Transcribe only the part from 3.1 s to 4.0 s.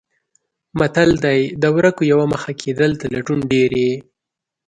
لټون ډېرې.